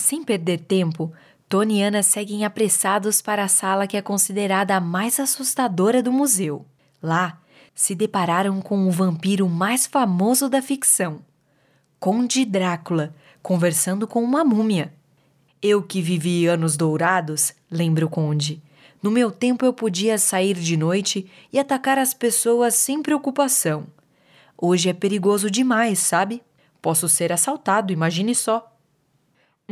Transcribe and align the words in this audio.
Sem 0.00 0.24
perder 0.24 0.60
tempo, 0.60 1.12
Tony 1.46 1.80
e 1.80 1.82
Ana 1.82 2.02
seguem 2.02 2.44
apressados 2.44 3.20
para 3.20 3.44
a 3.44 3.48
sala 3.48 3.86
que 3.86 3.98
é 3.98 4.02
considerada 4.02 4.74
a 4.74 4.80
mais 4.80 5.20
assustadora 5.20 6.02
do 6.02 6.10
museu. 6.10 6.64
Lá, 7.02 7.38
se 7.74 7.94
depararam 7.94 8.62
com 8.62 8.88
o 8.88 8.90
vampiro 8.90 9.46
mais 9.46 9.86
famoso 9.86 10.48
da 10.48 10.62
ficção, 10.62 11.20
Conde 11.98 12.46
Drácula, 12.46 13.14
conversando 13.42 14.06
com 14.06 14.24
uma 14.24 14.42
múmia. 14.42 14.94
Eu 15.60 15.82
que 15.82 16.00
vivi 16.00 16.46
anos 16.46 16.78
dourados, 16.78 17.52
lembra 17.70 18.06
o 18.06 18.08
Conde. 18.08 18.62
No 19.02 19.10
meu 19.10 19.30
tempo 19.30 19.66
eu 19.66 19.72
podia 19.72 20.16
sair 20.16 20.54
de 20.54 20.78
noite 20.78 21.30
e 21.52 21.58
atacar 21.58 21.98
as 21.98 22.14
pessoas 22.14 22.74
sem 22.74 23.02
preocupação. 23.02 23.86
Hoje 24.56 24.88
é 24.88 24.94
perigoso 24.94 25.50
demais, 25.50 25.98
sabe? 25.98 26.42
Posso 26.80 27.06
ser 27.06 27.32
assaltado, 27.32 27.92
imagine 27.92 28.34
só. 28.34 28.66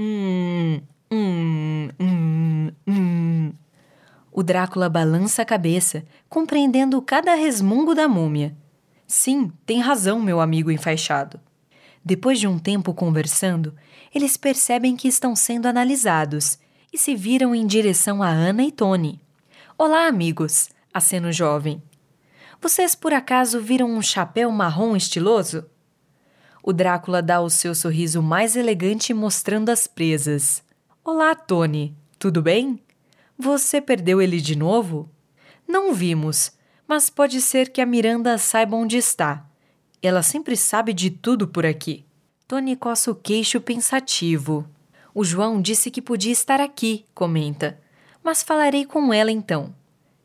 Hum, 0.00 0.80
hum, 1.10 1.88
hum, 1.98 2.70
hum. 2.86 3.52
O 4.30 4.44
Drácula 4.44 4.88
balança 4.88 5.42
a 5.42 5.44
cabeça, 5.44 6.04
compreendendo 6.28 7.02
cada 7.02 7.34
resmungo 7.34 7.96
da 7.96 8.06
múmia. 8.06 8.56
Sim, 9.08 9.50
tem 9.66 9.80
razão, 9.80 10.20
meu 10.20 10.40
amigo 10.40 10.70
enfaixado. 10.70 11.40
Depois 12.04 12.38
de 12.38 12.46
um 12.46 12.60
tempo 12.60 12.94
conversando, 12.94 13.74
eles 14.14 14.36
percebem 14.36 14.94
que 14.94 15.08
estão 15.08 15.34
sendo 15.34 15.66
analisados 15.66 16.60
e 16.92 16.96
se 16.96 17.16
viram 17.16 17.52
em 17.52 17.66
direção 17.66 18.22
a 18.22 18.28
Ana 18.28 18.62
e 18.62 18.70
Tony. 18.70 19.20
Olá, 19.76 20.06
amigos, 20.06 20.68
acena 20.94 21.26
o 21.26 21.32
jovem. 21.32 21.82
Vocês 22.62 22.94
por 22.94 23.12
acaso 23.12 23.60
viram 23.60 23.90
um 23.90 24.00
chapéu 24.00 24.48
marrom 24.52 24.94
estiloso? 24.94 25.66
O 26.62 26.72
Drácula 26.72 27.22
dá 27.22 27.40
o 27.40 27.48
seu 27.48 27.74
sorriso 27.74 28.22
mais 28.22 28.56
elegante 28.56 29.14
mostrando 29.14 29.70
as 29.70 29.86
presas. 29.86 30.62
Olá, 31.04 31.34
Tony. 31.34 31.96
Tudo 32.18 32.42
bem? 32.42 32.82
Você 33.38 33.80
perdeu 33.80 34.20
ele 34.20 34.40
de 34.40 34.56
novo? 34.56 35.08
Não 35.66 35.94
vimos, 35.94 36.52
mas 36.86 37.08
pode 37.08 37.40
ser 37.40 37.70
que 37.70 37.80
a 37.80 37.86
Miranda 37.86 38.36
saiba 38.38 38.76
onde 38.76 38.96
está. 38.96 39.46
Ela 40.02 40.22
sempre 40.22 40.56
sabe 40.56 40.92
de 40.92 41.10
tudo 41.10 41.46
por 41.46 41.64
aqui. 41.64 42.04
Tony 42.46 42.74
coça 42.74 43.10
o 43.10 43.14
queixo 43.14 43.60
pensativo. 43.60 44.68
O 45.14 45.24
João 45.24 45.60
disse 45.60 45.90
que 45.90 46.02
podia 46.02 46.32
estar 46.32 46.60
aqui, 46.60 47.04
comenta. 47.14 47.78
Mas 48.22 48.42
falarei 48.42 48.84
com 48.84 49.12
ela 49.12 49.30
então. 49.30 49.74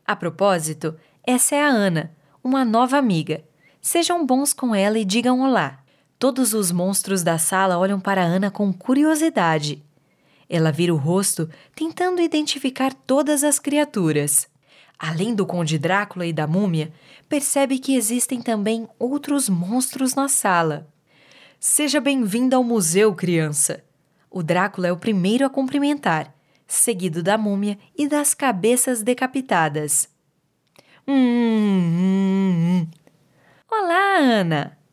A 0.06 0.16
propósito, 0.16 0.96
essa 1.24 1.54
é 1.54 1.62
a 1.62 1.68
Ana, 1.68 2.14
uma 2.42 2.64
nova 2.64 2.96
amiga. 2.96 3.44
Sejam 3.80 4.26
bons 4.26 4.52
com 4.52 4.74
ela 4.74 4.98
e 4.98 5.04
digam 5.04 5.40
olá. 5.40 5.83
Todos 6.18 6.54
os 6.54 6.70
monstros 6.70 7.22
da 7.22 7.38
sala 7.38 7.78
olham 7.78 8.00
para 8.00 8.22
Ana 8.22 8.50
com 8.50 8.72
curiosidade. 8.72 9.82
Ela 10.48 10.70
vira 10.70 10.94
o 10.94 10.96
rosto, 10.96 11.48
tentando 11.74 12.20
identificar 12.20 12.92
todas 12.92 13.42
as 13.42 13.58
criaturas. 13.58 14.46
Além 14.98 15.34
do 15.34 15.44
Conde 15.44 15.78
Drácula 15.78 16.26
e 16.26 16.32
da 16.32 16.46
múmia, 16.46 16.92
percebe 17.28 17.78
que 17.78 17.96
existem 17.96 18.40
também 18.40 18.88
outros 18.98 19.48
monstros 19.48 20.14
na 20.14 20.28
sala. 20.28 20.86
Seja 21.58 22.00
bem-vinda 22.00 22.56
ao 22.56 22.64
museu, 22.64 23.14
criança! 23.14 23.82
O 24.30 24.42
Drácula 24.42 24.88
é 24.88 24.92
o 24.92 24.96
primeiro 24.96 25.44
a 25.44 25.50
cumprimentar, 25.50 26.34
seguido 26.66 27.22
da 27.22 27.38
múmia 27.38 27.78
e 27.96 28.08
das 28.08 28.34
cabeças 28.34 29.02
decapitadas. 29.02 30.08
Hum, 31.06 31.14
hum, 31.14 32.52
hum. 32.56 32.88
Olá, 33.70 34.18
Ana! 34.18 34.83